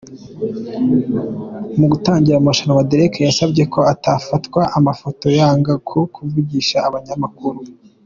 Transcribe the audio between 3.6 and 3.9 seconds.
ko